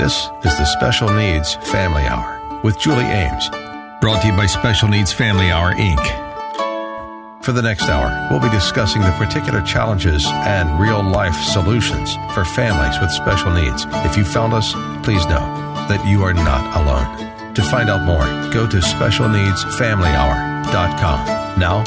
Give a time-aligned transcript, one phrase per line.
[0.00, 3.50] This is the Special Needs Family Hour with Julie Ames.
[4.00, 6.00] Brought to you by Special Needs Family Hour, Inc.
[7.44, 12.46] For the next hour, we'll be discussing the particular challenges and real life solutions for
[12.46, 13.84] families with special needs.
[14.08, 14.72] If you found us,
[15.04, 15.44] please know
[15.90, 17.52] that you are not alone.
[17.52, 18.24] To find out more,
[18.54, 21.60] go to specialneedsfamilyhour.com.
[21.60, 21.84] Now,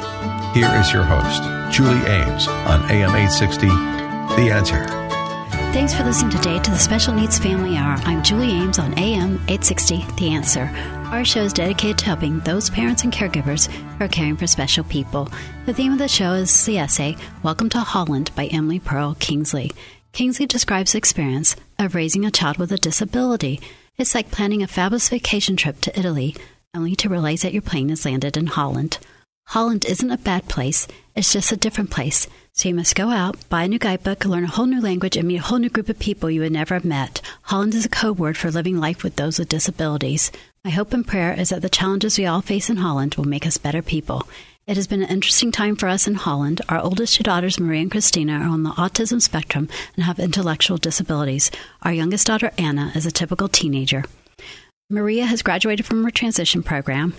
[0.53, 1.41] here is your host,
[1.75, 3.69] Julie Ames on AM 860,
[4.35, 5.02] The Answer.
[5.73, 7.97] Thanks for listening today to the Special Needs Family Hour.
[8.05, 10.69] I'm Julie Ames on AM 860, The Answer.
[11.11, 14.83] Our show is dedicated to helping those parents and caregivers who are caring for special
[14.83, 15.29] people.
[15.65, 19.71] The theme of the show is the essay, Welcome to Holland by Emily Pearl Kingsley.
[20.11, 23.59] Kingsley describes the experience of raising a child with a disability.
[23.97, 26.35] It's like planning a fabulous vacation trip to Italy,
[26.75, 28.99] only to realize that your plane has landed in Holland.
[29.47, 32.27] Holland isn't a bad place, it's just a different place.
[32.55, 35.27] So you must go out, buy a new guidebook, learn a whole new language, and
[35.27, 37.19] meet a whole new group of people you would never have met.
[37.41, 40.31] Holland is a code word for living life with those with disabilities.
[40.63, 43.47] My hope and prayer is that the challenges we all face in Holland will make
[43.47, 44.27] us better people.
[44.67, 46.61] It has been an interesting time for us in Holland.
[46.69, 50.77] Our oldest two daughters, Maria and Christina, are on the autism spectrum and have intellectual
[50.77, 51.49] disabilities.
[51.81, 54.03] Our youngest daughter, Anna, is a typical teenager.
[54.91, 57.15] Maria has graduated from her transition program.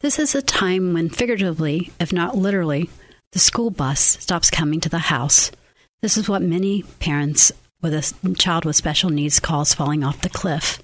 [0.00, 2.90] This is a time when, figuratively, if not literally,
[3.36, 5.50] the school bus stops coming to the house.
[6.00, 10.30] This is what many parents with a child with special needs calls falling off the
[10.30, 10.82] cliff.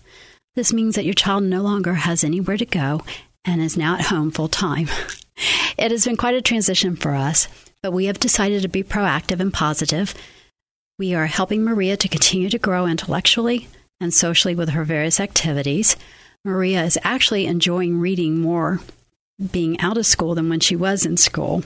[0.55, 3.01] This means that your child no longer has anywhere to go
[3.43, 4.89] and is now at home full time.
[5.79, 7.49] It has been quite a transition for us,
[7.83, 10.15] but we have decided to be proactive and positive.
[10.99, 13.67] We are helping Maria to continue to grow intellectually
[13.99, 15.97] and socially with her various activities.
[16.45, 18.81] Maria is actually enjoying reading more
[19.51, 21.65] being out of school than when she was in school.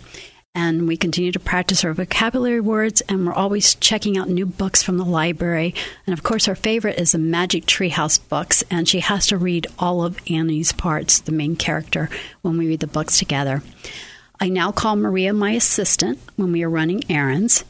[0.56, 4.82] And we continue to practice our vocabulary words, and we're always checking out new books
[4.82, 5.74] from the library.
[6.06, 9.66] And of course, her favorite is the Magic Treehouse books, and she has to read
[9.78, 12.08] all of Annie's parts, the main character,
[12.40, 13.62] when we read the books together.
[14.41, 17.64] I now call Maria my assistant when we are running errands,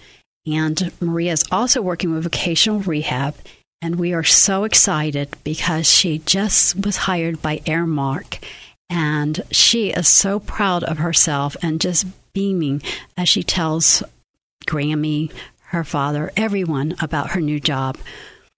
[0.47, 3.35] and Maria is also working with vocational rehab.
[3.83, 8.39] And we are so excited because she just was hired by Aramark
[8.89, 12.07] and she is so proud of herself and just
[12.37, 12.83] beaming
[13.17, 14.03] as she tells
[14.67, 15.33] Grammy,
[15.69, 17.97] her father, everyone about her new job.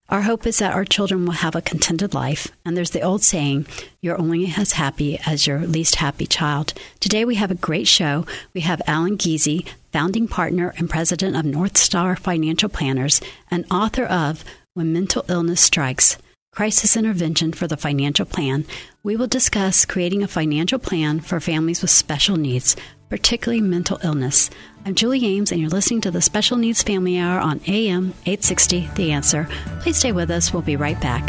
[0.09, 2.49] Our hope is that our children will have a contented life.
[2.65, 3.67] And there's the old saying,
[4.03, 6.75] you're only as happy as your least happy child.
[6.99, 8.27] Today we have a great show.
[8.53, 9.63] We have Allen Giese,
[9.93, 15.61] founding partner and president of North Star Financial Planners, and author of When Mental Illness
[15.61, 16.19] Strikes
[16.51, 18.65] Crisis Intervention for the Financial Plan.
[19.05, 22.75] We will discuss creating a financial plan for families with special needs,
[23.09, 24.51] particularly mental illness.
[24.85, 28.91] I'm Julie Ames, and you're listening to the Special Needs Family Hour on AM 860
[28.95, 29.49] The Answer.
[29.81, 30.53] Please stay with us.
[30.53, 31.27] We'll be right back.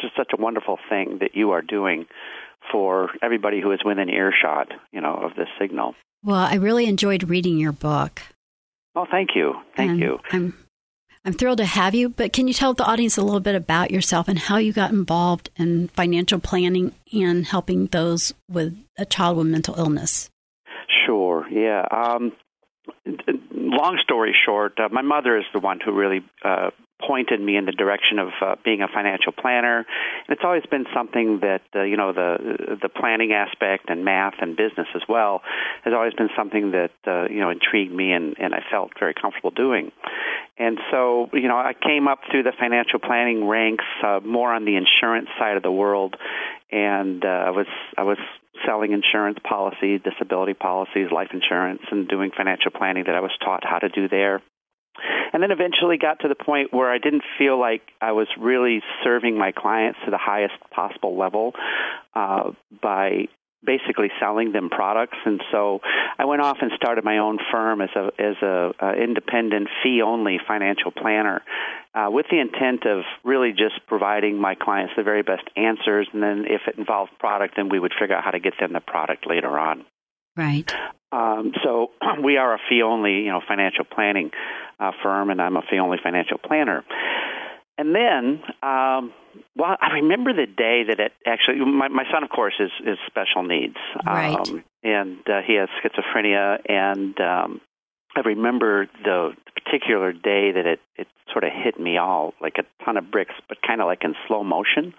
[0.00, 2.06] just such a wonderful thing that you are doing
[2.70, 5.94] for everybody who is within earshot, you know, of this signal.
[6.24, 8.22] Well, I really enjoyed reading your book.
[8.96, 9.54] Oh, thank you.
[9.76, 10.18] Thank and you.
[10.30, 10.54] I'm
[11.24, 13.92] I'm thrilled to have you, but can you tell the audience a little bit about
[13.92, 19.36] yourself and how you got involved in financial planning and helping those with a child
[19.36, 20.30] with mental illness?
[21.06, 21.84] Sure, yeah.
[21.92, 22.32] Um,
[23.52, 26.70] long story short, uh, my mother is the one who really uh,
[27.06, 29.78] pointed me in the direction of uh, being a financial planner.
[29.78, 34.34] And it's always been something that uh, you know the the planning aspect and math
[34.40, 35.42] and business as well
[35.84, 39.14] has always been something that uh, you know intrigued me and and I felt very
[39.14, 39.92] comfortable doing.
[40.58, 44.64] And so you know I came up through the financial planning ranks uh, more on
[44.64, 46.16] the insurance side of the world,
[46.70, 47.66] and uh, I was
[47.96, 48.18] I was
[48.66, 53.64] selling insurance policies, disability policies, life insurance, and doing financial planning that I was taught
[53.64, 54.42] how to do there.
[55.32, 58.82] And then eventually got to the point where I didn't feel like I was really
[59.02, 61.52] serving my clients to the highest possible level
[62.14, 62.50] uh,
[62.82, 63.28] by
[63.64, 65.16] basically selling them products.
[65.24, 65.80] And so
[66.18, 70.02] I went off and started my own firm as a as a, a independent fee
[70.02, 71.42] only financial planner
[71.94, 76.08] uh, with the intent of really just providing my clients the very best answers.
[76.12, 78.72] And then if it involved product then we would figure out how to get them
[78.72, 79.84] the product later on
[80.36, 80.72] right
[81.12, 81.90] um, so
[82.24, 84.30] we are a fee only you know financial planning
[84.80, 86.84] uh, firm and I'm a fee only financial planner
[87.78, 89.12] and then, um,
[89.56, 91.58] well, I remember the day that it actually.
[91.64, 94.36] My, my son, of course, is is special needs, right.
[94.38, 96.58] um, and uh, he has schizophrenia.
[96.68, 97.60] And um,
[98.14, 102.84] I remember the particular day that it it sort of hit me all like a
[102.84, 104.92] ton of bricks, but kind of like in slow motion,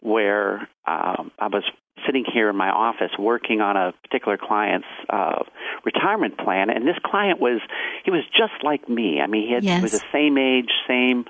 [0.00, 1.64] where um, I was
[2.06, 5.42] sitting here in my office working on a particular client's uh,
[5.84, 7.60] retirement plan, and this client was
[8.04, 9.20] he was just like me.
[9.20, 9.76] I mean, he, had, yes.
[9.78, 11.24] he was the same age, same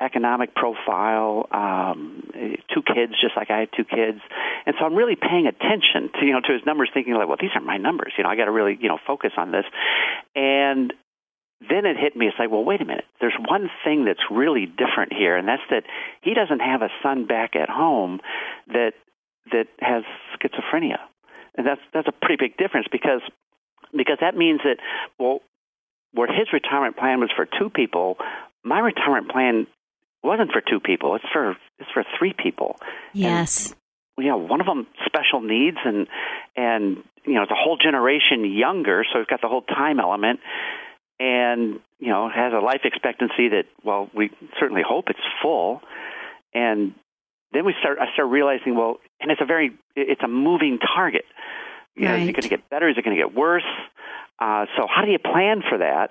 [0.00, 2.22] economic profile, um,
[2.72, 4.20] two kids, just like I had two kids,
[4.66, 7.38] and so I'm really paying attention to you know to his numbers, thinking like, well,
[7.40, 8.12] these are my numbers.
[8.18, 9.64] You know, I got to really you know focus on this,
[10.34, 10.92] and
[11.60, 12.26] then it hit me.
[12.26, 13.04] It's like, well, wait a minute.
[13.20, 15.84] There's one thing that's really different here, and that's that
[16.22, 18.20] he doesn't have a son back at home
[18.68, 18.92] that
[19.52, 20.04] that has
[20.36, 20.98] schizophrenia,
[21.56, 23.20] and that's that's a pretty big difference because
[23.96, 24.76] because that means that
[25.18, 25.40] well,
[26.12, 28.16] where his retirement plan was for two people,
[28.62, 29.66] my retirement plan
[30.22, 31.14] wasn't for two people.
[31.16, 32.76] It's for it's for three people.
[33.12, 33.74] Yes.
[34.16, 36.06] And, you know, one of them special needs, and
[36.56, 40.40] and you know, it's a whole generation younger, so we've got the whole time element,
[41.18, 44.30] and you know, has a life expectancy that, well, we
[44.60, 45.80] certainly hope it's full,
[46.52, 46.94] and
[47.54, 47.98] then we start.
[48.00, 51.24] I start realizing, well, and it's a very, it's a moving target.
[51.96, 52.88] You know, is it going to get better?
[52.88, 53.62] Is it going to get worse?
[54.40, 56.10] Uh, so, how do you plan for that?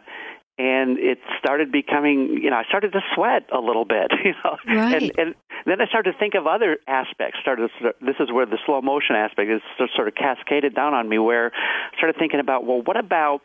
[0.58, 4.58] and it started becoming you know I started to sweat a little bit you know
[4.68, 5.02] right.
[5.02, 5.36] and and
[5.66, 8.82] then I started to think of other aspects started to, this is where the slow
[8.82, 9.62] motion aspect is
[9.96, 13.42] sort of cascaded down on me where I started thinking about well what about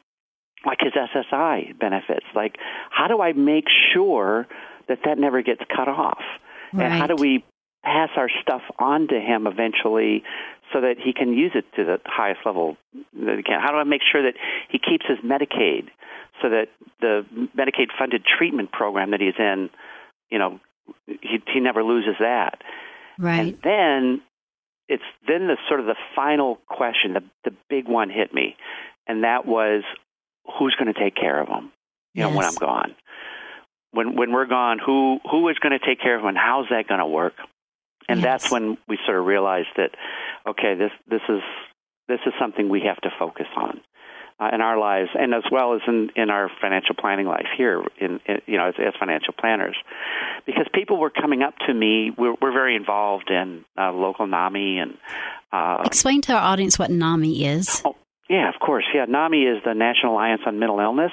[0.67, 2.57] like his SSI benefits like
[2.91, 3.65] how do I make
[3.95, 4.47] sure
[4.89, 6.23] that that never gets cut off
[6.75, 6.85] right.
[6.85, 7.43] and how do we
[7.89, 10.23] pass our stuff on to him eventually
[10.73, 12.77] so that he can use it to the highest level
[13.15, 13.61] that he can.
[13.61, 14.35] How do I make sure that
[14.69, 15.89] he keeps his Medicaid
[16.43, 16.67] so that
[17.01, 17.25] the
[17.57, 19.71] Medicaid funded treatment program that he's in,
[20.31, 20.61] you know,
[21.07, 22.61] he, he never loses that.
[23.19, 23.55] Right.
[23.55, 24.23] And then
[24.89, 28.57] it's then the sort of the final question, the the big one hit me,
[29.07, 29.83] and that was
[30.59, 31.73] who's going to take care of him,
[32.15, 32.31] you yes.
[32.31, 32.95] know, when I'm gone.
[33.91, 36.67] When when we're gone, who who is going to take care of him, and how's
[36.71, 37.35] that going to work?
[38.09, 38.25] And yes.
[38.25, 39.91] that's when we sort of realized that,
[40.47, 41.43] okay, this this is
[42.09, 43.81] this is something we have to focus on
[44.41, 47.83] uh, in our lives, and as well as in, in our financial planning life here,
[48.01, 49.77] in, in you know, as, as, financial planners,
[50.47, 52.13] because people were coming up to me.
[52.17, 54.99] We're, we're very involved in uh, local NAMI and
[55.53, 57.83] uh, explain to our audience what NAMI is.
[57.85, 57.97] Oh,
[58.31, 58.85] yeah, of course.
[58.95, 61.13] Yeah, NAMI is the National Alliance on Mental Illness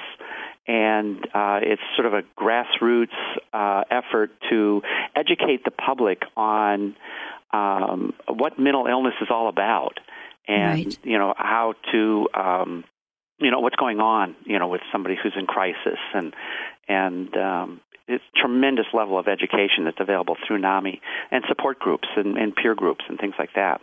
[0.66, 3.14] and uh, it's sort of a grassroots
[3.52, 4.82] uh, effort to
[5.14, 6.96] educate the public on
[7.52, 9.98] um, what mental illness is all about,
[10.48, 10.98] and right.
[11.04, 12.84] you know how to um,
[13.38, 16.34] you know what's going on you know with somebody who's in crisis and
[16.88, 21.00] and um, it's tremendous level of education that's available through NAMI
[21.30, 23.80] and support groups and, and peer groups and things like that.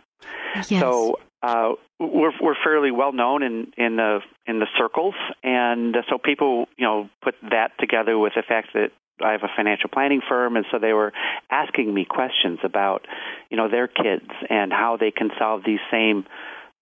[0.54, 0.68] Yes.
[0.68, 6.18] So uh, we're we're fairly well known in in the in the circles, and so
[6.18, 8.90] people you know put that together with the fact that
[9.22, 11.12] I have a financial planning firm, and so they were
[11.50, 13.06] asking me questions about
[13.50, 16.24] you know their kids and how they can solve these same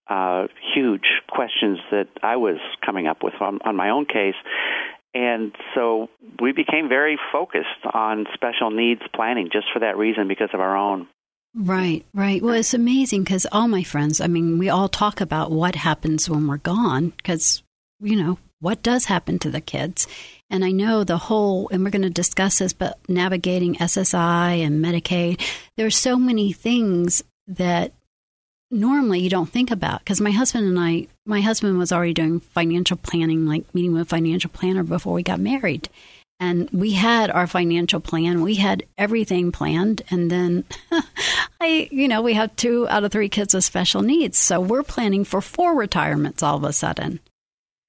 [0.07, 4.35] uh, huge questions that I was coming up with on, on my own case.
[5.13, 6.09] And so
[6.41, 10.75] we became very focused on special needs planning just for that reason because of our
[10.75, 11.07] own
[11.55, 12.41] Right, right.
[12.41, 16.27] Well, it's amazing because all my friends, I mean, we all talk about what happens
[16.27, 17.61] when we're gone because,
[17.99, 20.07] you know, what does happen to the kids.
[20.49, 24.83] And I know the whole, and we're going to discuss this, but navigating SSI and
[24.83, 25.41] Medicaid,
[25.77, 27.93] there's so many things that
[28.71, 32.39] normally you don't think about because my husband and I, my husband was already doing
[32.39, 35.87] financial planning, like meeting with a financial planner before we got married
[36.43, 40.65] and we had our financial plan we had everything planned and then
[41.63, 44.83] i you know we have two out of three kids with special needs so we're
[44.83, 47.19] planning for four retirements all of a sudden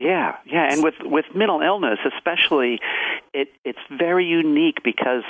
[0.01, 2.79] yeah yeah and with with mental illness especially
[3.33, 5.23] it it's very unique because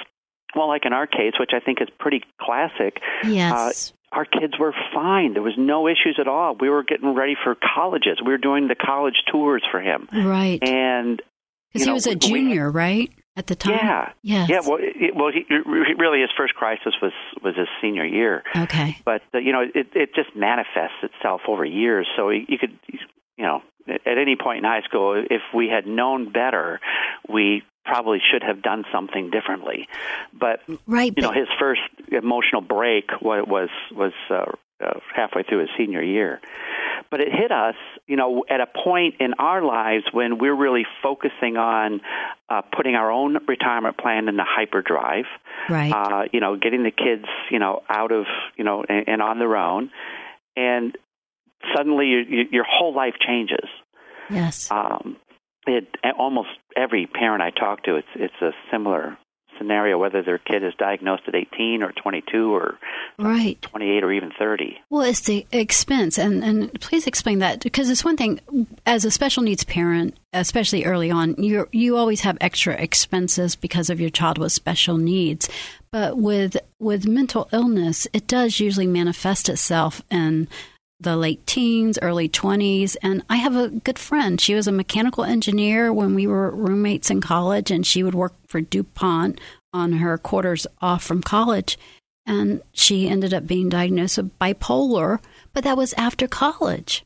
[0.55, 4.55] well like in our case which i think is pretty classic yes uh, our kids
[4.61, 5.33] were fine.
[5.33, 6.55] There was no issues at all.
[6.55, 8.21] We were getting ready for colleges.
[8.25, 10.09] We were doing the college tours for him.
[10.13, 10.63] Right.
[10.63, 11.21] And
[11.73, 13.11] because he was a junior, we, right?
[13.37, 13.75] At the time.
[13.75, 14.49] Yeah, yes.
[14.49, 14.61] yeah.
[14.61, 15.45] Well, it, well, he,
[15.99, 17.13] really, his first crisis was
[17.43, 18.43] was his senior year.
[18.57, 22.07] Okay, but uh, you know, it it just manifests itself over years.
[22.17, 22.79] So you, you could,
[23.37, 26.81] you know, at any point in high school, if we had known better,
[27.29, 29.89] we probably should have done something differently.
[30.33, 34.53] But right, you know, his first emotional break was was, was uh,
[34.83, 36.41] uh, halfway through his senior year.
[37.11, 37.75] But it hit us,
[38.07, 42.01] you know, at a point in our lives when we're really focusing on
[42.49, 45.27] uh, putting our own retirement plan in the hyperdrive.
[45.69, 45.93] Right.
[45.93, 48.25] Uh, you know, getting the kids, you know, out of,
[48.57, 49.91] you know, and, and on their own,
[50.57, 50.97] and
[51.75, 53.69] suddenly you, your whole life changes.
[54.31, 54.71] Yes.
[54.71, 55.17] Um,
[55.67, 55.87] it
[56.19, 59.17] almost every parent I talk to, it's it's a similar
[59.59, 62.79] scenario, whether their kid is diagnosed at 18 or 22 or
[63.19, 64.79] right 28 or even 30.
[64.91, 68.41] Well, it's the expense, and and please explain that because it's one thing
[68.87, 73.91] as a special needs parent, especially early on, you you always have extra expenses because
[73.91, 75.49] of your child with special needs,
[75.91, 80.49] but with with mental illness, it does usually manifest itself in
[81.05, 82.97] the late teens, early 20s.
[83.03, 84.41] And I have a good friend.
[84.41, 88.35] She was a mechanical engineer when we were roommates in college, and she would work
[88.49, 89.41] for DuPont
[89.73, 91.79] on her quarters off from college.
[92.27, 95.21] And she ended up being diagnosed with bipolar,
[95.53, 97.05] but that was after college.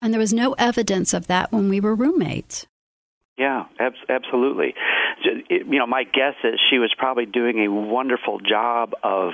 [0.00, 2.66] And there was no evidence of that when we were roommates.
[3.36, 4.74] Yeah, ab- absolutely.
[5.48, 9.32] You know, my guess is she was probably doing a wonderful job of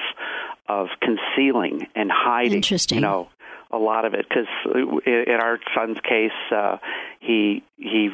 [0.68, 2.54] of concealing and hiding.
[2.54, 2.98] Interesting.
[2.98, 3.28] You know,
[3.70, 4.46] a lot of it because
[5.06, 6.78] in our son's case, uh,
[7.20, 8.10] he he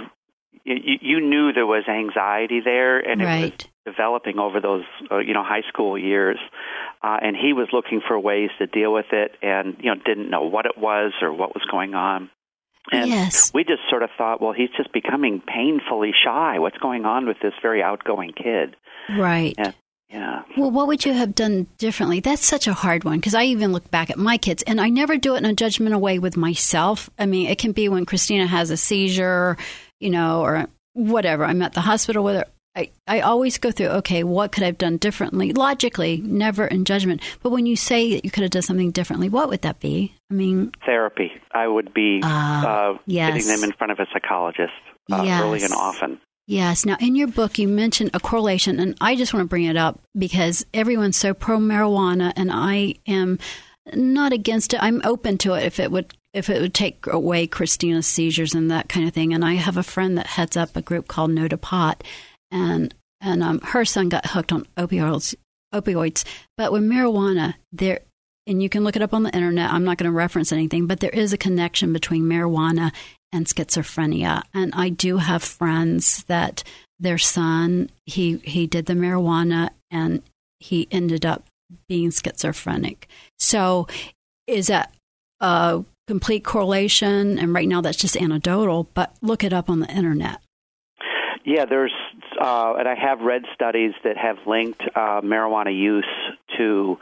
[0.65, 3.69] you, you knew there was anxiety there, and it right.
[3.85, 6.39] was developing over those uh, you know high school years,
[7.03, 10.31] uh, and he was looking for ways to deal with it, and you know didn't
[10.31, 12.31] know what it was or what was going on.
[12.91, 13.55] And yes.
[13.55, 16.59] we just sort of thought, well, he's just becoming painfully shy.
[16.59, 18.75] What's going on with this very outgoing kid?
[19.09, 19.55] Right.
[19.57, 19.73] And
[20.13, 20.43] yeah.
[20.59, 22.21] Well, what would you have done differently?
[22.21, 24.91] That's such a hard one because I even look back at my kids and I
[24.91, 27.09] never do it in a judgmental way with myself.
[27.19, 29.57] I mean, it can be when Christina has a seizure,
[30.01, 31.45] you know, or whatever.
[31.45, 32.45] I'm at the hospital with her.
[32.75, 35.53] I, I always go through, okay, what could I have done differently?
[35.53, 37.21] Logically, never in judgment.
[37.43, 40.15] But when you say that you could have done something differently, what would that be?
[40.31, 41.33] I mean, therapy.
[41.53, 43.31] I would be uh, uh, yes.
[43.31, 44.73] getting them in front of a psychologist
[45.11, 45.43] uh, yes.
[45.43, 46.19] early and often.
[46.47, 46.85] Yes.
[46.85, 49.77] Now, in your book, you mentioned a correlation, and I just want to bring it
[49.77, 53.39] up because everyone's so pro marijuana, and I am
[53.95, 54.83] not against it.
[54.83, 58.71] I'm open to it if it would if it would take away Christina's seizures and
[58.71, 59.35] that kind of thing.
[59.35, 62.03] And I have a friend that heads up a group called No to Pot,
[62.51, 65.35] and and um, her son got hooked on opioids.
[65.73, 66.25] Opioids,
[66.59, 68.01] but with marijuana, there
[68.47, 69.73] and you can look it up on the internet.
[69.73, 72.93] I'm not going to reference anything, but there is a connection between marijuana
[73.33, 74.43] and schizophrenia.
[74.53, 76.63] And I do have friends that
[77.01, 80.23] their son he he did the marijuana and
[80.61, 81.45] he ended up
[81.89, 83.09] being schizophrenic.
[83.39, 83.87] So
[84.47, 84.95] is that
[85.41, 87.39] a complete correlation?
[87.39, 90.41] And right now that's just anecdotal, but look it up on the internet.
[91.45, 91.93] Yeah, there's,
[92.41, 96.07] uh, and I have read studies that have linked uh, marijuana use
[96.57, 96.99] to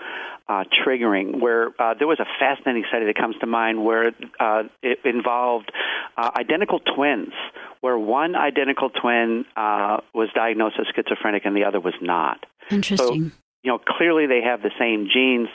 [0.51, 1.41] uh, triggering.
[1.41, 5.71] Where uh, there was a fascinating study that comes to mind where uh, it involved
[6.17, 7.33] uh, identical twins,
[7.81, 12.45] where one identical twin uh, was diagnosed as schizophrenic and the other was not.
[12.69, 13.31] Interesting.
[13.31, 15.49] So, you know, clearly they have the same genes,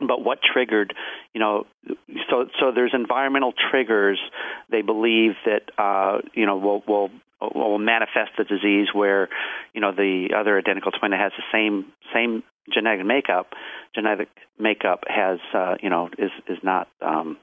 [0.00, 0.94] but what triggered
[1.34, 1.66] you know
[2.30, 4.20] so so there's environmental triggers
[4.70, 9.28] they believe that uh you know will will will manifest the disease where
[9.74, 12.42] you know the other identical twin that has the same same
[12.72, 13.52] genetic makeup
[13.94, 14.28] genetic
[14.58, 17.36] makeup has uh you know is is not um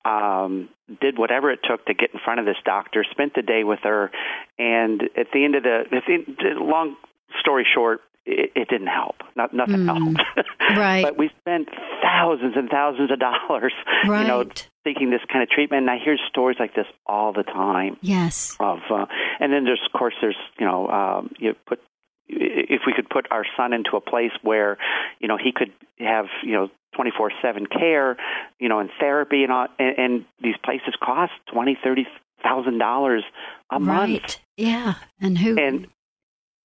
[0.04, 0.68] um,
[1.00, 3.80] did whatever it took to get in front of this doctor, spent the day with
[3.82, 4.10] her,
[4.58, 6.96] and at the end of the, at the long
[7.40, 9.16] story short, it, it didn't help.
[9.34, 10.16] Not, nothing mm.
[10.16, 10.48] helped.
[10.76, 11.02] right.
[11.02, 11.68] but we spent
[12.02, 13.72] thousands and thousands of dollars,
[14.06, 14.22] right.
[14.22, 14.44] you know,
[14.84, 15.82] seeking this kind of treatment.
[15.82, 17.96] And I hear stories like this all the time.
[18.00, 18.56] Yes.
[18.60, 19.06] Of, uh,
[19.40, 21.80] and then there's, of course, there's, you know, um, you put
[22.28, 24.78] if we could put our son into a place where,
[25.20, 28.16] you know, he could have, you know, 24/7 care,
[28.58, 32.06] you know, and therapy and all, and, and these places cost twenty, thirty
[32.42, 33.24] thousand dollars
[33.70, 33.86] a right.
[34.20, 34.38] month.
[34.56, 35.86] Yeah, and who and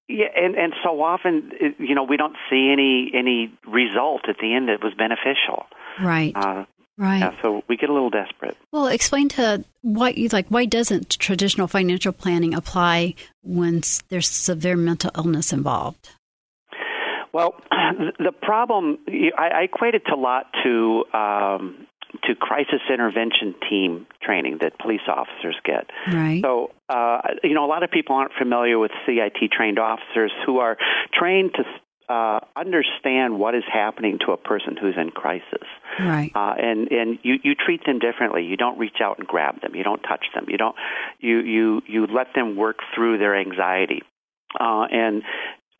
[0.08, 4.54] yeah, and and so often, you know, we don't see any any result at the
[4.54, 5.66] end that was beneficial.
[6.00, 6.32] Right.
[6.34, 6.64] Uh,
[6.98, 7.18] right.
[7.18, 8.56] Yeah, so we get a little desperate.
[8.72, 14.76] Well, explain to why you like why doesn't traditional financial planning apply when there's severe
[14.76, 16.10] mental illness involved?
[17.32, 17.54] Well,
[18.18, 21.86] the problem I, I equate it to a lot to um,
[22.24, 25.90] to crisis intervention team training that police officers get.
[26.12, 26.42] Right.
[26.42, 30.58] So, uh, you know, a lot of people aren't familiar with CIT trained officers who
[30.58, 30.76] are
[31.12, 31.64] trained to
[32.08, 35.66] uh, understand what is happening to a person who's in crisis.
[36.00, 36.32] Right.
[36.34, 38.44] Uh, and and you, you treat them differently.
[38.44, 39.74] You don't reach out and grab them.
[39.74, 40.46] You don't touch them.
[40.48, 40.76] You don't.
[41.20, 44.02] You you you let them work through their anxiety.
[44.58, 45.22] Uh, and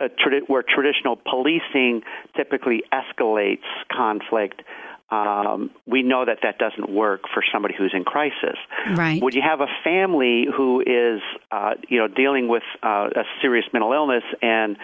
[0.00, 2.02] tradi- where traditional policing
[2.36, 4.62] typically escalates conflict,
[5.10, 8.58] um, we know that that doesn't work for somebody who's in crisis.
[8.94, 9.22] Right.
[9.22, 13.64] When you have a family who is, uh, you know, dealing with uh, a serious
[13.72, 14.76] mental illness and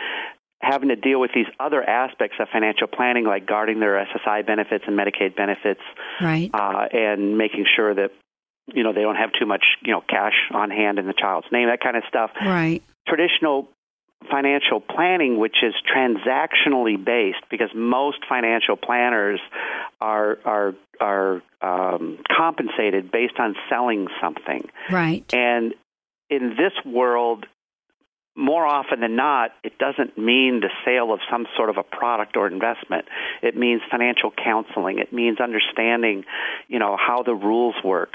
[0.65, 4.85] having to deal with these other aspects of financial planning, like guarding their SSI benefits
[4.87, 5.81] and Medicaid benefits,
[6.21, 8.11] right, uh, and making sure that
[8.67, 11.47] you know they don't have too much you know cash on hand in the child's
[11.53, 12.31] name, that kind of stuff.
[12.41, 12.83] Right.
[13.07, 13.69] Traditional
[14.31, 19.41] financial planning, which is transactionally based, because most financial planners
[20.01, 24.69] are are are um, compensated based on selling something.
[24.91, 25.25] Right.
[25.35, 25.75] And
[26.31, 27.47] in this world,
[28.37, 32.37] more often than not, it doesn't mean the sale of some sort of a product
[32.37, 33.07] or investment.
[33.43, 34.99] It means financial counseling.
[34.99, 36.25] It means understanding,
[36.67, 38.15] you know, how the rules work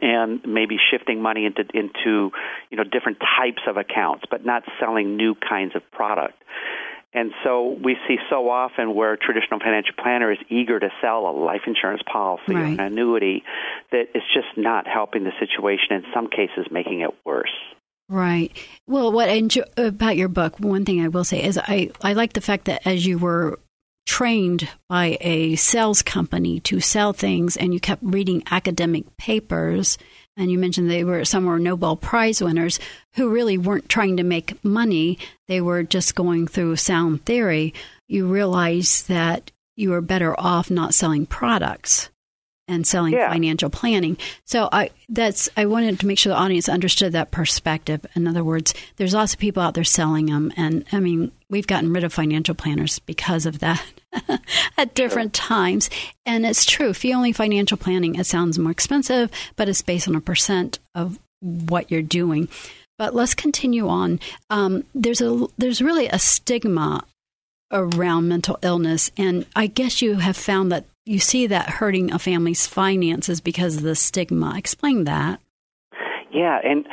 [0.00, 2.30] and maybe shifting money into into
[2.70, 6.34] you know different types of accounts, but not selling new kinds of product.
[7.12, 11.26] And so we see so often where a traditional financial planner is eager to sell
[11.28, 12.62] a life insurance policy right.
[12.62, 13.42] or an annuity
[13.90, 15.90] that it's just not helping the situation.
[15.90, 17.50] In some cases, making it worse.
[18.10, 18.52] Right.
[18.88, 22.14] Well, what enjoy uh, about your book, one thing I will say is I, I
[22.14, 23.60] like the fact that as you were
[24.04, 29.96] trained by a sales company to sell things and you kept reading academic papers
[30.36, 32.80] and you mentioned they were some were Nobel Prize winners
[33.14, 37.72] who really weren't trying to make money, they were just going through sound theory,
[38.08, 42.09] you realize that you are better off not selling products
[42.70, 43.30] and selling Yeah.
[43.30, 44.16] financial planning.
[44.46, 48.06] So I that's I wanted to make sure the audience understood that perspective.
[48.14, 51.66] In other words, there's lots of people out there selling them, and I mean we've
[51.66, 53.82] gotten rid of financial planners because of that
[54.78, 55.90] at different times.
[56.24, 60.14] And it's true, fee only financial planning it sounds more expensive, but it's based on
[60.14, 62.48] a percent of what you're doing.
[62.98, 64.20] But let's continue on.
[64.50, 67.02] Um, there's a there's really a stigma
[67.72, 72.18] around mental illness, and I guess you have found that you see that hurting a
[72.18, 74.54] family's finances because of the stigma.
[74.56, 75.40] Explain that.
[76.32, 76.86] Yeah, and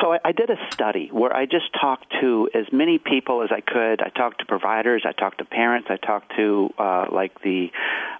[0.00, 3.60] so I, did a study where I just talked to as many people as I
[3.60, 4.00] could.
[4.00, 7.68] I talked to providers, I talked to parents, I talked to uh, like the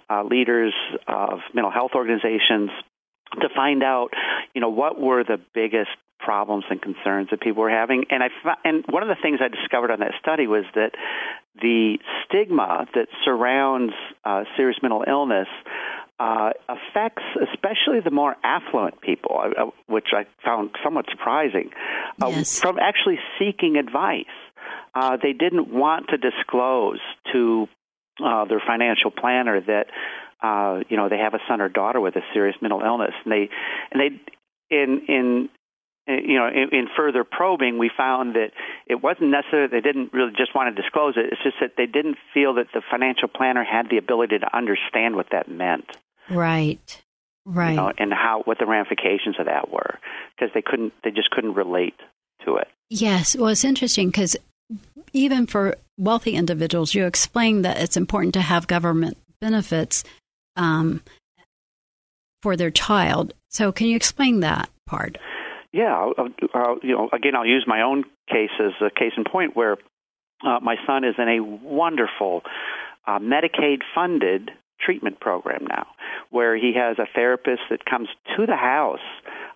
[0.09, 0.73] uh, leaders
[1.07, 2.69] of mental health organizations
[3.41, 4.09] to find out,
[4.53, 8.05] you know, what were the biggest problems and concerns that people were having.
[8.09, 8.27] And I
[8.63, 10.91] and one of the things I discovered on that study was that
[11.61, 15.47] the stigma that surrounds uh, serious mental illness
[16.19, 21.71] uh, affects especially the more affluent people, uh, uh, which I found somewhat surprising,
[22.21, 22.59] uh, Yes.
[22.59, 24.25] from actually seeking advice.
[24.93, 26.99] Uh, they didn't want to disclose
[27.31, 27.67] to
[28.23, 29.85] uh, their financial planner that
[30.41, 33.31] uh, you know they have a son or daughter with a serious mental illness, and
[33.31, 33.49] they
[33.91, 35.49] and they in in
[36.09, 38.51] you know, in, in further probing, we found that
[38.87, 41.27] it wasn't necessarily they didn't really just want to disclose it.
[41.31, 45.15] It's just that they didn't feel that the financial planner had the ability to understand
[45.15, 45.85] what that meant,
[46.29, 47.01] Right.
[47.45, 47.71] Right.
[47.71, 49.99] you know, and how what the ramifications of that were,
[50.35, 51.95] because they couldn't, they just couldn't relate
[52.45, 52.67] to it.
[52.89, 53.35] Yes.
[53.35, 54.35] Well, it's interesting because
[55.13, 60.03] even for wealthy individuals, you explain that it's important to have government benefits
[60.55, 61.01] um,
[62.41, 63.33] for their child.
[63.49, 65.17] So, can you explain that part?
[65.71, 69.23] Yeah, I'll, I'll, you know, again, I'll use my own case as a case in
[69.23, 69.77] point where
[70.45, 72.41] uh, my son is in a wonderful
[73.05, 75.87] uh, Medicaid-funded treatment program now,
[76.29, 78.99] where he has a therapist that comes to the house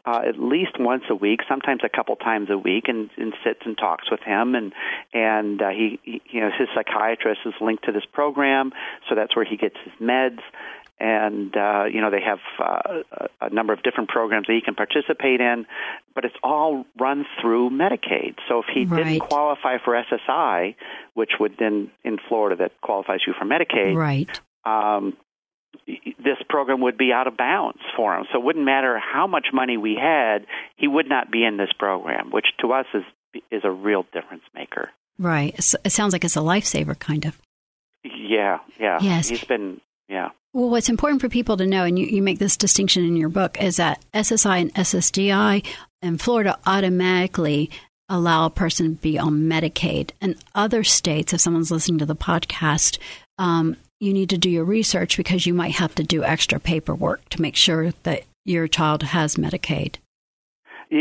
[0.05, 3.61] uh, at least once a week, sometimes a couple times a week, and, and sits
[3.65, 4.53] and talks with him.
[4.53, 4.73] And
[5.13, 8.73] and uh, he, he, you know, his psychiatrist is linked to this program,
[9.07, 10.39] so that's where he gets his meds
[11.03, 13.01] and uh, you know they have uh,
[13.41, 15.65] a a number of different programs that he can participate in,
[16.15, 18.35] but it's all run through Medicaid.
[18.47, 19.03] So if he Right.
[19.03, 20.75] didn't qualify for SSI,
[21.13, 24.29] which would then in Florida that qualifies you for Medicaid, Right.
[24.65, 25.17] um,
[25.85, 28.25] this program would be out of bounds for him.
[28.31, 30.45] So it wouldn't matter how much money we had,
[30.77, 33.03] he would not be in this program, which to us is
[33.51, 34.91] is a real difference maker.
[35.19, 35.49] Right.
[35.49, 37.37] It's- It sounds like it's a lifesaver, kind of.
[38.03, 38.99] Yeah, yeah.
[39.01, 39.27] Yes.
[39.29, 40.29] He's been yeah.
[40.53, 43.29] Well, what's important for people to know, and you, you make this distinction in your
[43.29, 45.65] book, is that SSI and SSDI
[46.01, 47.71] in Florida automatically
[48.07, 50.11] allow a person to be on Medicaid.
[50.21, 52.99] And other states, if someone's listening to the podcast,
[53.39, 57.27] um, you need to do your research because you might have to do extra paperwork
[57.29, 59.95] to make sure that your child has Medicaid.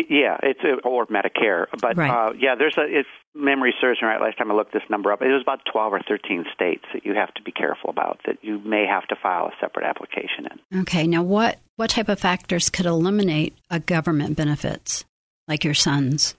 [0.08, 2.10] Yeah, it's a, or Medicare, but Right.
[2.10, 2.82] uh, yeah, there's a.
[2.82, 5.60] If memory serves me right, last time I looked this number up, it was about
[5.70, 9.06] 12 or 13 states that you have to be careful about that you may have
[9.08, 10.80] to file a separate application in.
[10.80, 15.04] Okay, now what, what type of factors could eliminate a government benefits,
[15.46, 16.36] like your son's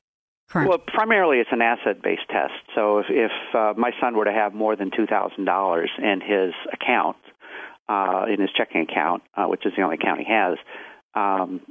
[0.49, 0.69] current?
[0.69, 2.53] Well, primarily it's an asset-based test.
[2.75, 6.21] So if, if uh, my son were to have more than two thousand dollars in
[6.21, 7.17] his account,
[7.89, 10.57] uh, in his checking account, uh, which is the only account he has,
[11.15, 11.61] um,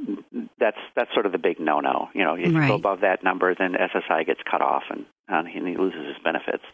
[0.58, 2.08] that's that's sort of the big no-no.
[2.14, 5.48] You know, if you go above that number, then SSI gets cut off and, and
[5.48, 6.64] he loses his benefits.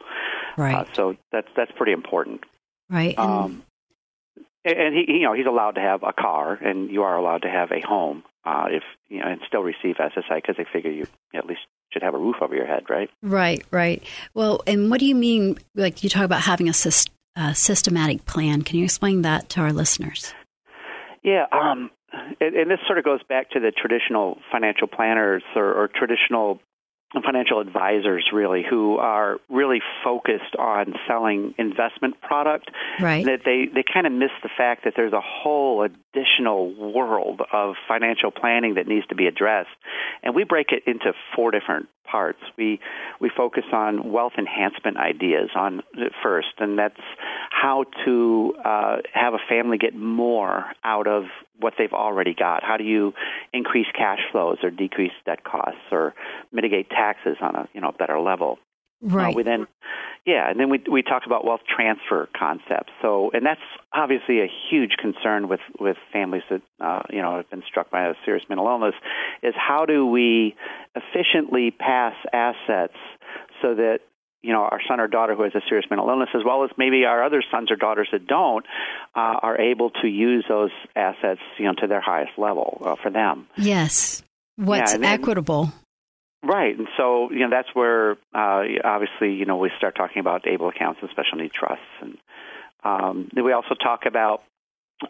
[0.56, 2.44] right, Uh, so that's that's pretty important.
[2.90, 3.14] right.
[3.18, 3.62] And, Um,
[4.64, 7.42] and and he, you know, he's allowed to have a car, and you are allowed
[7.42, 10.90] to have a home uh, if you know, and still receive SSI because they figure
[10.90, 11.60] you at least
[11.92, 13.08] should have a roof over your head, right?
[13.22, 14.02] Right, right.
[14.34, 15.56] Well, and what do you mean?
[15.74, 18.60] Like you talk about having a sys- uh, systematic plan.
[18.62, 20.34] Can you explain that to our listeners?
[21.22, 25.72] Yeah, um, and, and this sort of goes back to the traditional financial planners or,
[25.72, 26.60] or traditional
[27.24, 32.70] financial advisors, really, who are really focused on selling investment product.
[33.00, 33.24] Right.
[33.24, 37.76] That they they kind of miss the fact that there's a whole additional world of
[37.86, 39.70] financial planning that needs to be addressed,
[40.22, 42.40] and we break it into four different parts.
[42.58, 42.80] We
[43.20, 45.82] we focus on wealth enhancement ideas on
[46.22, 47.00] first, and that's
[47.50, 51.24] how to uh, have a family get more out of
[51.58, 52.62] what they've already got.
[52.62, 53.14] How do you
[53.52, 56.14] increase cash flows or decrease debt costs or
[56.52, 58.58] mitigate taxes on a you know better level?
[59.00, 59.32] Right.
[59.32, 59.66] Uh, we then,
[60.26, 62.92] yeah, and then we we talk about wealth transfer concepts.
[63.00, 63.60] So, and that's
[63.92, 68.08] obviously a huge concern with with families that uh, you know have been struck by
[68.08, 68.94] a serious mental illness.
[69.42, 70.56] Is how do we
[70.96, 72.96] efficiently pass assets
[73.62, 74.00] so that
[74.42, 76.70] you know our son or daughter who has a serious mental illness, as well as
[76.76, 78.64] maybe our other sons or daughters that don't,
[79.14, 83.10] uh, are able to use those assets, you know, to their highest level uh, for
[83.10, 83.46] them.
[83.56, 84.22] Yes,
[84.56, 85.72] what's Yeah, equitable?
[86.42, 90.46] Right, and so you know that's where uh, obviously you know we start talking about
[90.46, 92.16] able accounts and special need trusts, and
[92.84, 94.42] um, we also talk about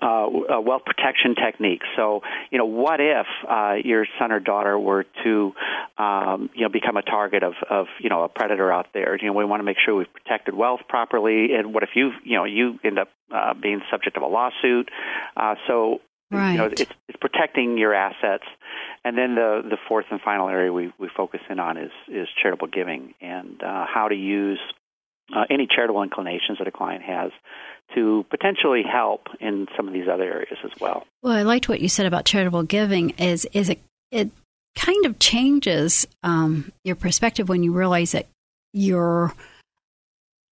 [0.03, 1.87] uh, uh, wealth protection techniques.
[1.96, 2.20] So
[2.51, 5.53] you know, what if uh, your son or daughter were to
[5.96, 9.16] um, you know become a target of, of you know a predator out there?
[9.16, 11.55] You know, we want to make sure we've protected wealth properly.
[11.55, 14.90] And what if you you know you end up uh, being subject of a lawsuit?
[15.37, 16.53] Uh, so Right.
[16.53, 18.44] you know, it's, it's protecting your assets.
[19.05, 22.29] And then the, the fourth and final area we, we focus in on is, is
[22.42, 24.61] charitable giving and uh, how to use
[25.35, 27.31] uh, any charitable inclinations that a client has
[27.95, 31.07] to potentially help in some of these other areas as well.
[31.23, 33.11] Well, I liked what you said about charitable giving.
[33.11, 34.31] Is is it it
[34.77, 38.27] kind of changes um, your perspective when you realize that
[38.73, 39.35] you're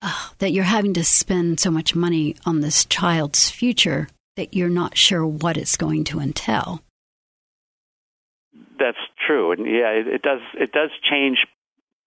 [0.02, 4.68] uh, that you're having to spend so much money on this child's future that you're
[4.68, 6.82] not sure what it's going to entail.
[8.78, 11.38] That's true, and yeah, it, it does it does change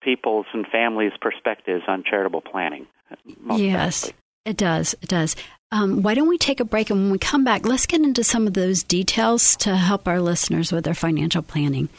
[0.02, 2.88] people's and families' perspectives on charitable planning.
[3.56, 4.22] yes, definitely.
[4.46, 4.96] it does.
[5.02, 5.36] It does.
[5.72, 8.24] Um, why don't we take a break and when we come back, let's get into
[8.24, 11.90] some of those details to help our listeners with their financial planning.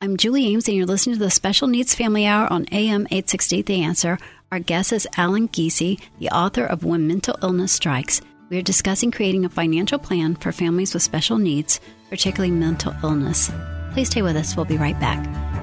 [0.00, 3.62] I'm Julie Ames, and you're listening to the Special Needs Family Hour on AM 860
[3.62, 4.18] The Answer.
[4.50, 8.20] Our guest is Allen Giese, the author of When Mental Illness Strikes.
[8.48, 13.52] We are discussing creating a financial plan for families with special needs, particularly mental illness.
[13.92, 14.56] Please stay with us.
[14.56, 15.59] We'll be right back.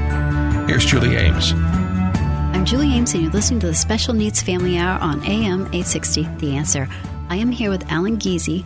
[0.68, 1.54] here's Julie Ames.
[1.54, 6.24] I'm Julie Ames, and you're listening to the Special Needs Family Hour on AM 860
[6.40, 6.90] The Answer.
[7.30, 8.64] I am here with Allen Giese,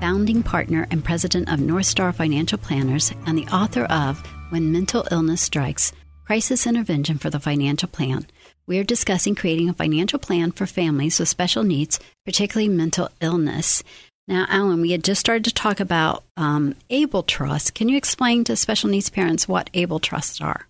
[0.00, 5.06] founding partner and president of North Star Financial Planners, and the author of When Mental
[5.10, 5.92] Illness Strikes
[6.24, 8.26] Crisis Intervention for the Financial Plan.
[8.66, 13.82] We are discussing creating a financial plan for families with special needs, particularly mental illness.
[14.28, 17.74] Now, Allen, we had just started to talk about um, ABLE Trust.
[17.74, 20.66] Can you explain to special needs parents what ABLE trusts are?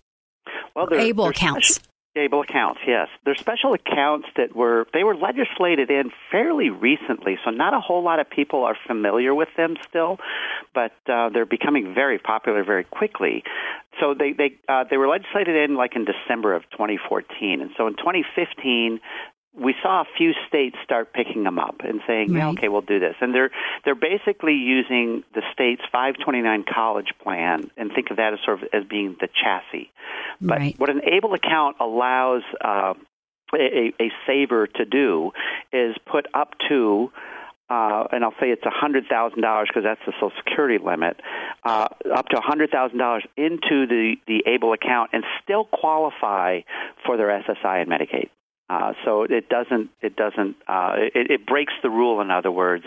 [0.75, 1.79] Well, they're- ABLE they're accounts.
[2.15, 3.07] Able accounts, yes.
[3.25, 8.03] They're special accounts that were they were legislated in fairly recently, so not a whole
[8.03, 10.19] lot of people are familiar with them still,
[10.75, 13.43] but uh, they're becoming very popular very quickly.
[13.99, 17.87] So they they uh, they were legislated in like in December of 2014, and so
[17.87, 18.99] in 2015
[19.59, 22.57] we saw a few states start picking them up and saying, yeah, Right.
[22.57, 23.15] okay, we'll do this.
[23.21, 23.51] And they're
[23.85, 28.69] they're basically using the state's 529 college plan and think of that as sort of
[28.73, 29.91] as being the chassis.
[30.41, 30.79] But Right.
[30.79, 32.93] what an able account allows uh,
[33.53, 35.31] a, a saver to do
[35.71, 37.11] is put up to
[37.69, 41.19] uh, and I'll say it's $100,000 because that's the Social Security limit,
[41.63, 46.59] uh, up to $100,000 into the, the ABLE account and still qualify
[47.05, 48.29] for their SSI and Medicaid.
[48.69, 52.85] Uh, so it doesn't it doesn't uh, it, it breaks the rule in other words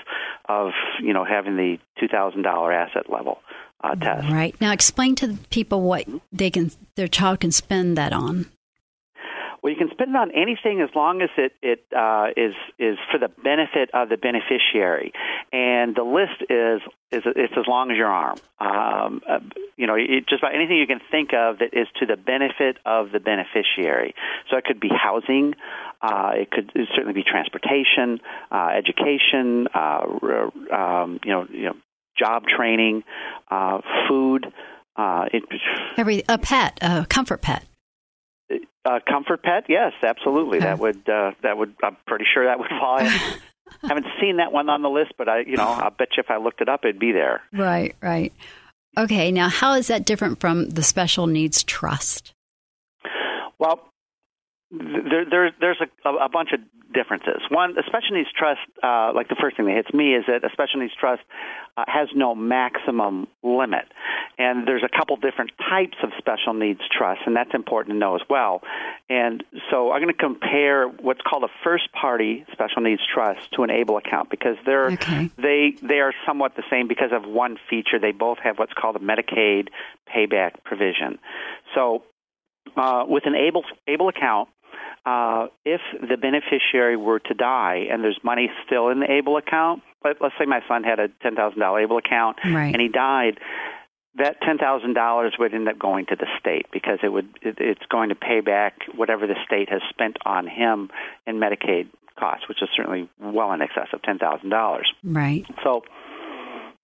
[0.49, 3.39] of you know having the two thousand dollar asset level
[3.83, 4.29] uh, test.
[4.29, 4.59] Right.
[4.61, 8.47] Now explain to the people what they can their child can spend that on.
[9.67, 12.99] Well, you can spend it on anything as long as it it uh, is is
[13.11, 15.11] for the benefit of the beneficiary,
[15.53, 18.39] and the list is is it's as long as your arm.
[18.61, 19.41] Um, uh,
[19.77, 22.77] you know, it, just about anything you can think of that is to the benefit
[22.87, 24.15] of the beneficiary.
[24.49, 25.55] So it could be housing,
[26.01, 28.21] uh, it could certainly be transportation,
[28.53, 30.07] uh, education, uh,
[30.73, 31.77] um, you know, you know,
[32.17, 33.03] job training,
[33.51, 34.47] uh, food.
[34.95, 35.43] Uh, it,
[35.97, 37.65] Every a pet, a comfort pet.
[38.85, 40.59] Uh, comfort pet, yes, absolutely.
[40.59, 40.67] Okay.
[40.67, 41.75] That would uh, that would.
[41.83, 42.99] I'm pretty sure that would fall.
[42.99, 43.07] In.
[43.07, 43.41] I
[43.89, 46.31] haven't seen that one on the list, but I, you know, I bet you if
[46.31, 47.43] I looked it up, it'd be there.
[47.53, 48.33] Right, right.
[48.97, 52.33] Okay, now how is that different from the special needs trust?
[53.59, 53.81] Well,
[54.79, 56.61] there, there, there's a, a bunch of
[56.93, 57.43] differences.
[57.51, 60.45] One, a special needs trust, uh, like the first thing that hits me is that
[60.45, 61.23] a special needs trust
[61.77, 63.85] uh, has no maximum limit.
[64.39, 68.15] And there's a couple different types of special needs trusts, and that's important to know
[68.15, 68.63] as well.
[69.11, 73.63] And so I'm going to compare what's called a first party special needs trust to
[73.63, 75.31] an ABLE account because they're Okay.
[75.37, 77.99] they they are somewhat the same because of one feature.
[77.99, 79.69] They both have what's called a Medicaid
[80.15, 81.19] payback provision.
[81.75, 82.05] So,
[82.77, 84.49] uh, with an able able account,
[85.05, 89.83] uh, if the beneficiary were to die and there's money still in the able account,
[90.05, 92.73] let, us say my son had a ten thousand dollar able account right.
[92.73, 93.39] and he died,
[94.17, 97.57] that ten thousand dollars would end up going to the state because it would it,
[97.59, 100.91] it's going to pay back whatever the state has spent on him
[101.27, 104.93] in Medicaid costs, which is certainly well in excess of ten thousand dollars.
[105.05, 105.45] Right.
[105.63, 105.83] So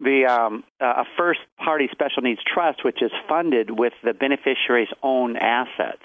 [0.02, 4.92] the um, uh, a first party special needs trust, which is funded with the beneficiary's
[5.02, 6.02] own assets,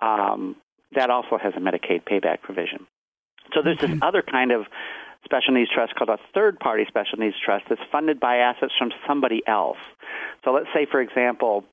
[0.00, 0.56] um,
[0.94, 2.86] that also has a Medicaid payback provision.
[3.54, 4.66] So there's this other kind of
[5.24, 8.90] special needs trust called a third party special needs trust that's funded by assets from
[9.06, 9.78] somebody else.
[10.44, 11.64] So let's say, for example,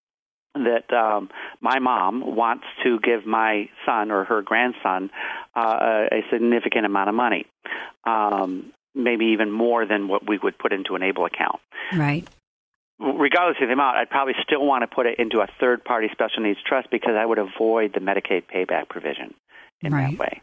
[0.55, 1.29] that um,
[1.61, 5.09] my mom wants to give my son or her grandson
[5.55, 7.45] uh, a, significant amount of money,
[8.05, 11.59] um, maybe even more than what we would put into an ABLE account.
[11.95, 12.27] Right.
[12.99, 16.07] Regardless of the amount, I'd probably still want to put it into a third party
[16.11, 19.33] special needs trust because I would avoid the Medicaid payback provision
[19.81, 20.11] in Right.
[20.11, 20.41] that way.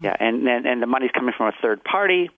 [0.00, 2.28] Yeah, and, and and the money's coming from a third party,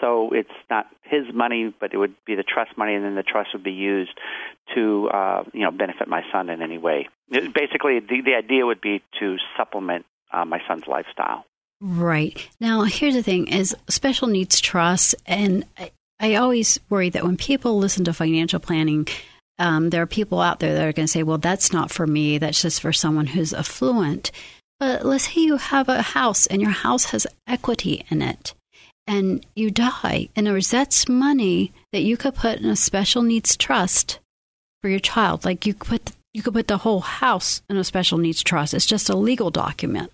[0.00, 3.22] so it's not his money, but it would be the trust money, and then the
[3.22, 4.10] trust would be used
[4.74, 7.08] to uh, you know benefit my son in any way.
[7.30, 11.44] It- basically, the the idea would be to supplement uh, my son's lifestyle.
[11.80, 12.48] Right.
[12.60, 17.36] Now, here's the thing is special needs trusts and I, I always worry that when
[17.36, 19.06] people listen to financial planning,
[19.58, 22.06] um, there are people out there that are going to say, well, that's not for
[22.06, 22.38] me.
[22.38, 24.30] That's just for someone who's affluent.
[24.80, 28.54] But let's say you have a house and your house has equity in it
[29.06, 30.28] and you die.
[30.34, 34.18] In other words, that's money that you could put in a special needs trust
[34.82, 35.44] for your child.
[35.44, 38.74] Like you could put, you could put the whole house in a special needs trust.
[38.74, 40.10] It's just a legal document.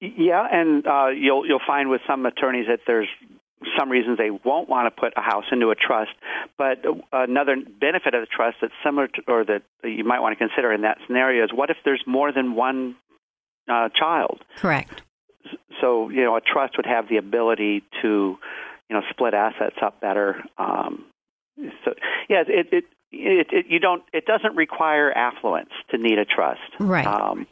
[0.00, 3.08] Yeah, and uh, you'll you'll find with some attorneys that there's
[3.76, 6.12] some reasons they won't want to put a house into a trust.
[6.56, 10.48] But another benefit of the trust that's similar to, or that you might want to
[10.48, 12.96] consider in that scenario is what if there's more than one
[13.68, 14.40] uh, child?
[14.56, 15.02] Correct.
[15.80, 18.38] So you know, a trust would have the ability to
[18.88, 20.44] you know split assets up better.
[20.56, 21.06] Um,
[21.84, 21.94] so
[22.28, 26.60] yeah, it, it it it you don't it doesn't require affluence to need a trust.
[26.78, 27.06] Right.
[27.06, 27.46] Um,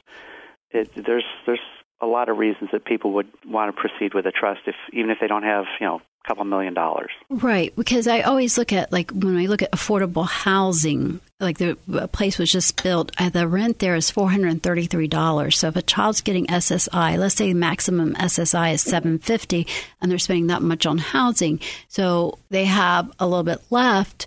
[0.70, 1.60] it, there's there's
[2.00, 5.10] a lot of reasons that people would want to proceed with a trust if even
[5.10, 7.10] if they don't have you know a couple million dollars.
[7.30, 11.76] Right, because I always look at like when I look at affordable housing, like the
[12.12, 15.58] place was just built, uh, the rent there is four hundred and thirty three dollars.
[15.58, 19.66] So if a child's getting SSI, let's say maximum SSI is seven fifty,
[20.00, 24.26] and they're spending that much on housing, so they have a little bit left.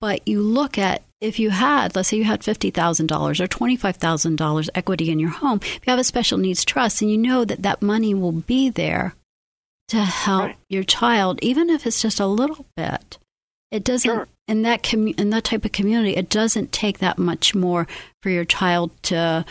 [0.00, 3.46] But you look at if you had, let's say you had fifty thousand dollars or
[3.46, 7.00] twenty five thousand dollars equity in your home, if you have a special needs trust,
[7.00, 9.14] and you know that that money will be there
[9.88, 10.56] to help Right.
[10.68, 13.18] your child, even if it's just a little bit.
[13.70, 14.28] It doesn't Sure.
[14.48, 16.16] in that commu- in that type of community.
[16.16, 17.86] It doesn't take that much more
[18.22, 19.44] for your child to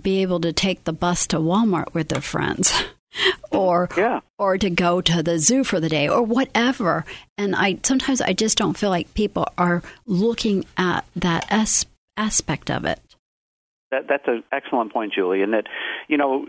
[0.00, 2.72] be able to take the bus to Walmart with their friends,
[3.50, 4.20] or Yeah.
[4.38, 7.04] or to go to the zoo for the day, or whatever.
[7.38, 12.70] And I sometimes I just don't feel like people are looking at that as- aspect
[12.70, 13.00] of it.
[13.90, 15.42] That, that's an excellent point, Julie.
[15.42, 15.66] And that,
[16.08, 16.46] you know,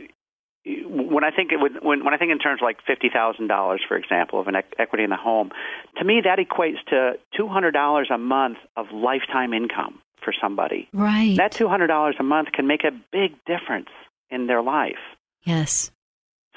[0.65, 3.81] when I think it would, when when I think in terms like fifty thousand dollars,
[3.87, 5.51] for example, of an equity in the home,
[5.97, 10.89] to me that equates to two hundred dollars a month of lifetime income for somebody.
[10.91, 11.35] Right.
[11.37, 13.89] That two hundred dollars a month can make a big difference
[14.31, 14.97] in their life.
[15.43, 15.91] yes.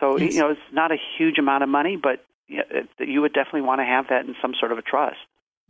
[0.01, 0.35] So Yes.
[0.35, 2.25] you know, it's not a huge amount of money, but
[2.99, 5.17] you would definitely want to have that in some sort of a trust.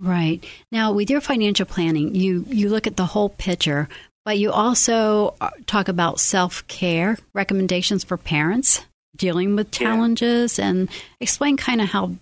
[0.00, 0.44] Right.
[0.70, 3.88] Now, with your financial planning, you, you look at the whole picture,
[4.24, 8.84] but you also uh, talk about self care recommendations for parents
[9.16, 9.88] dealing with Yeah.
[9.88, 10.88] challenges and
[11.20, 12.12] explain kind of how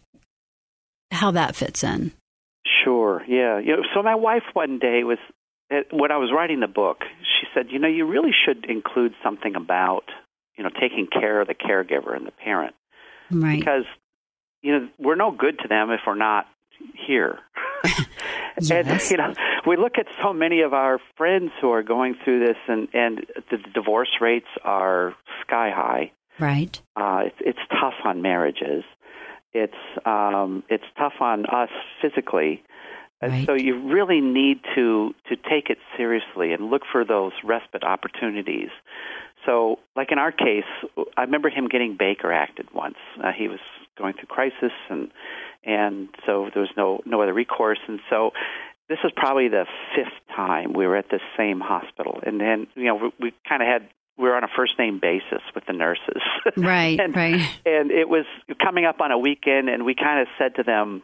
[1.13, 2.13] how that fits in.
[2.85, 3.23] Sure.
[3.29, 3.59] Yeah.
[3.59, 5.19] You know, so my wife one day was
[5.91, 6.99] when I was writing the book.
[7.23, 10.05] She said, "You know, you really should include something about
[10.57, 12.75] you know taking care of the caregiver and the parent
[13.31, 13.59] Right.
[13.59, 13.85] because
[14.63, 16.47] you know we're no good to them if we're not
[17.07, 17.39] here."
[18.59, 18.71] Yes.
[18.71, 19.35] And you know,
[19.67, 23.27] we look at so many of our friends who are going through this, and and
[23.51, 26.11] the divorce rates are sky high.
[26.39, 26.81] right.
[26.97, 28.83] Uh, it's, it's tough on marriages.
[29.53, 29.75] It's
[30.07, 31.69] um, it's tough on us
[32.01, 32.63] physically.
[33.21, 33.47] And Right.
[33.47, 38.71] so you really need to to take it seriously and look for those respite opportunities.
[39.47, 40.65] So, like in our case,
[41.17, 42.97] I remember him getting Baker acted once.
[43.23, 43.61] Uh, he was
[43.97, 45.11] going through crisis, and
[45.65, 47.79] and so there was no no other recourse.
[47.89, 48.33] And so,
[48.89, 52.21] this was probably the fifth time we were at the same hospital.
[52.25, 53.89] And then you know we, we kind of had
[54.19, 56.23] we were on a first name basis with the nurses.
[56.57, 56.99] Right.
[56.99, 57.41] and, right.
[57.67, 58.25] and it was
[58.63, 61.03] coming up on a weekend, and we kind of said to them,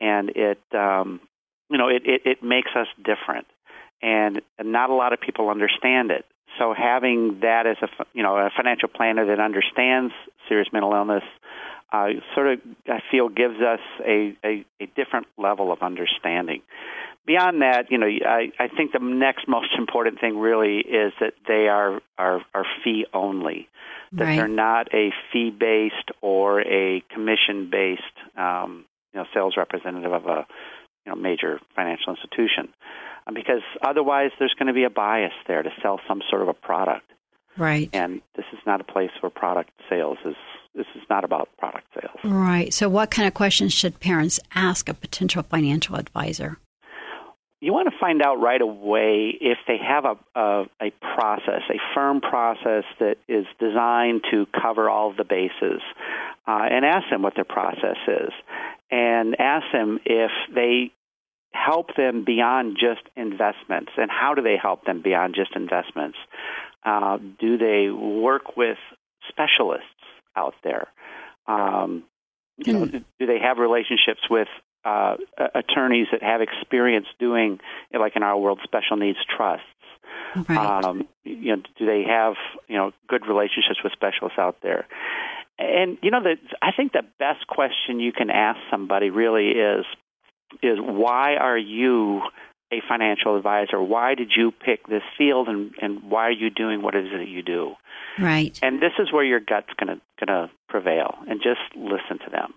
[0.00, 1.20] and it um,
[1.68, 3.46] you know it, it it makes us different,
[4.02, 6.24] and not a lot of people understand it.
[6.58, 10.12] So having that as a you know a financial planner that understands
[10.48, 11.24] serious mental illness,
[11.92, 16.62] uh, sort of I feel gives us a, a a different level of understanding.
[17.26, 21.34] Beyond that, you know, I, I think the next most important thing really is that
[21.46, 23.68] they are are, are fee only,
[24.12, 24.36] that Right.
[24.36, 28.02] they're not a fee based or a commission based
[28.36, 30.46] um, you know sales representative of a
[31.06, 32.72] you know major financial institution,
[33.34, 36.54] because otherwise there's going to be a bias there to sell some sort of a
[36.54, 37.06] product,
[37.56, 37.90] Right.
[37.92, 40.36] and this is not a place where product sales is.
[40.72, 42.16] This is not about product sales.
[42.22, 42.72] Right.
[42.72, 46.58] So, what kind of questions should parents ask a potential financial advisor?
[47.62, 51.78] you want to find out right away if they have a, a, a process, a
[51.94, 55.82] firm process that is designed to cover all of the bases,
[56.46, 58.32] uh, and ask them what their process is,
[58.90, 60.90] and ask them if they
[61.52, 66.18] help them beyond just investments, and how do they help them beyond just investments?
[66.84, 68.78] Uh, do they work with
[69.28, 69.86] specialists
[70.36, 70.88] out there?
[71.46, 72.04] Um,
[72.56, 74.48] you know, do they have relationships with
[74.84, 75.16] uh,
[75.54, 77.58] attorneys that have experience doing,
[77.92, 79.64] like in our world, special needs trusts?
[80.48, 80.84] Right.
[80.84, 82.34] Um, you know, do they have
[82.68, 84.86] you know good relationships with specialists out there?
[85.58, 89.84] And you know, the, I think the best question you can ask somebody really is
[90.62, 92.22] is why are you
[92.72, 93.80] a financial advisor?
[93.82, 97.12] Why did you pick this field, and, and why are you doing what it is
[97.12, 97.74] that you do?
[98.18, 98.58] right.
[98.62, 102.54] And this is where your gut's gonna gonna prevail, and just listen to them.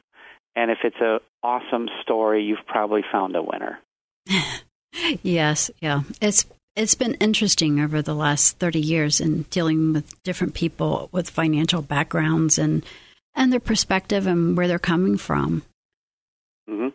[0.56, 3.80] And if it's a awesome story, you've probably found a winner.
[5.24, 5.72] Yes.
[5.82, 6.02] Yeah.
[6.22, 11.30] It's it's been interesting over the last thirty years in dealing with different people with
[11.30, 12.86] financial backgrounds and
[13.36, 15.64] and their perspective and where they're coming from.
[16.68, 16.90] hmm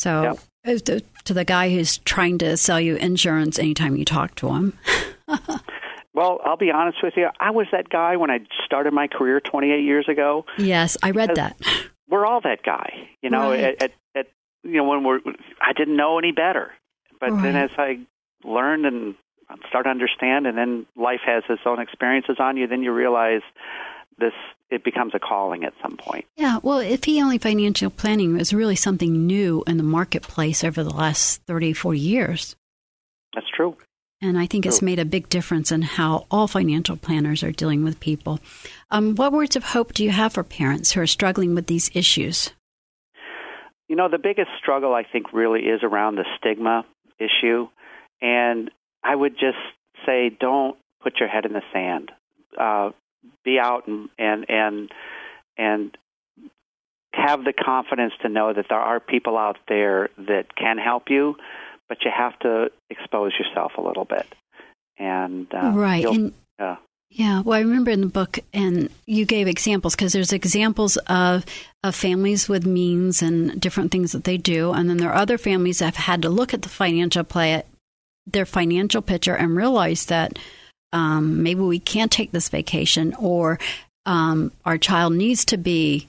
[0.00, 0.82] So, Yep.
[0.84, 4.78] to, to the guy who's trying to sell you insurance anytime you talk to him.
[6.12, 7.28] Well, I'll be honest with you.
[7.38, 10.44] I was that guy when I started my career 28 years ago.
[10.58, 11.56] yes, I read that.
[12.10, 13.50] we're all that guy, you know.
[13.50, 13.80] Right.
[13.80, 14.26] At, at, at
[14.64, 15.20] you know when we're,
[15.62, 16.72] I didn't know any better,
[17.20, 18.00] but then as I
[18.44, 19.14] learned and
[19.68, 23.42] start to understand, and then life has its own experiences on you, then you realize
[24.20, 24.32] this
[24.70, 26.26] it becomes a calling at some point.
[26.36, 30.84] Yeah, well, if he only financial planning was really something new in the marketplace over
[30.84, 32.56] the last 30, 40 years.
[33.34, 33.76] That's true.
[34.22, 37.84] And I think it's made a big difference in how all financial planners are dealing
[37.84, 38.38] with people.
[38.90, 41.90] Um, what words of hope do you have for parents who are struggling with these
[41.94, 42.50] issues?
[43.88, 46.84] You know, the biggest struggle I think really is around the stigma
[47.18, 47.68] issue,
[48.20, 48.70] and
[49.02, 49.58] I would just
[50.04, 52.12] say don't put your head in the sand.
[52.58, 52.90] Uh,
[53.44, 54.92] be out and and and
[55.56, 55.96] and
[57.12, 61.36] have the confidence to know that there are people out there that can help you,
[61.88, 64.26] but you have to expose yourself a little bit.
[64.98, 66.04] And uh, right.
[66.04, 66.76] And uh,
[67.10, 71.44] Yeah, well, I remember in the book, and you gave examples because there's examples of
[71.82, 75.38] of families with means and different things that they do, and then there are other
[75.38, 77.62] families that have had to look at the financial play,
[78.26, 80.38] their financial picture, and realize that
[80.92, 83.58] um, maybe we can't take this vacation, or
[84.06, 86.08] um, our child needs to be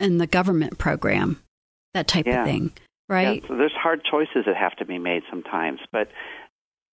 [0.00, 1.40] in the government program,
[1.94, 2.40] that type Yeah.
[2.42, 2.72] of thing,
[3.08, 3.42] right?
[3.42, 6.10] Yeah, so there's hard choices that have to be made sometimes, but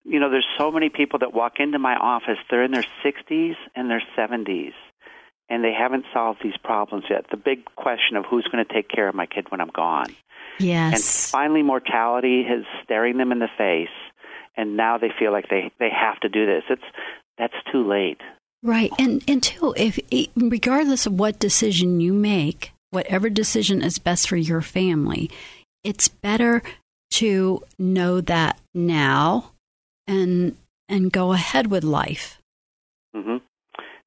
[0.06, 2.38] you know, there's so many people that walk into my office.
[2.50, 4.74] They're in their 60s and their 70s,
[5.50, 7.26] and they haven't solved these problems yet.
[7.32, 10.14] The big question of who's going to take care of my kid when I'm gone,
[10.60, 10.94] Yes.
[10.94, 13.88] and finally, mortality is staring them in the face,
[14.56, 16.64] and now they feel like they they have to do this.
[16.70, 16.84] It's
[17.38, 18.22] that's too late.
[18.62, 20.00] Right, and and two, if
[20.36, 25.30] regardless of what decision you make, whatever decision is best for your family,
[25.84, 26.62] it's better
[27.12, 29.52] to know that now,
[30.08, 30.56] and
[30.88, 32.40] and go ahead with life.
[33.14, 33.38] hmm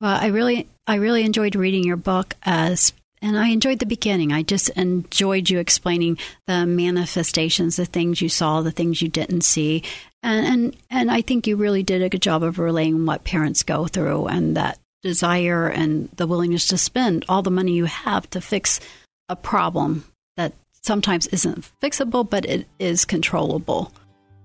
[0.00, 4.32] Well, I really, I really enjoyed reading your book as, and I enjoyed the beginning.
[4.32, 9.42] I just enjoyed you explaining the manifestations, the things you saw, the things you didn't
[9.42, 9.82] see,
[10.22, 13.62] and and and I think you really did a good job of relaying what parents
[13.62, 18.28] go through and that desire and the willingness to spend all the money you have
[18.30, 18.80] to fix
[19.28, 20.04] a problem
[20.36, 20.52] that
[20.82, 23.92] sometimes isn't fixable, but it is controllable,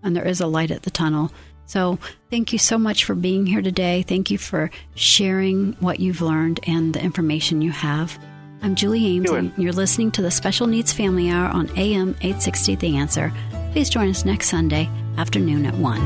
[0.04, 1.32] and there is a light at the tunnel.
[1.66, 4.04] So, thank you so much for being here today.
[4.04, 8.18] Thank you for sharing what you've learned and the information you have.
[8.62, 9.38] I'm Julie Ames, Sure.
[9.38, 13.32] and you're listening to the Special Needs Family Hour on AM 860 The Answer.
[13.72, 16.00] Please join us next Sunday afternoon at 1.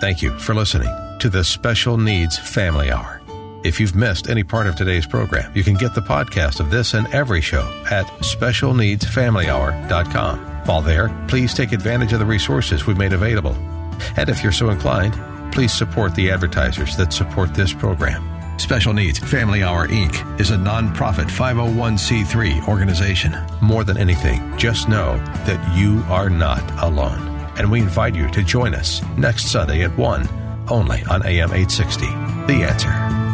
[0.00, 0.90] Thank you for listening
[1.20, 3.21] to the Special Needs Family Hour.
[3.64, 6.94] If you've missed any part of today's program, you can get the podcast of this
[6.94, 10.38] and every show at specialneedsfamilyhour.com.
[10.66, 13.54] While there, please take advantage of the resources we've made available.
[14.16, 15.14] And if you're so inclined,
[15.52, 18.28] please support the advertisers that support this program.
[18.58, 20.40] Special Needs Family Hour Inc.
[20.40, 23.36] is a nonprofit 501c3 organization.
[23.60, 27.28] More than anything, just know that you are not alone.
[27.58, 30.28] And we invite you to join us next Sunday at 1,
[30.68, 32.06] only on AM 860.
[32.46, 33.31] The answer.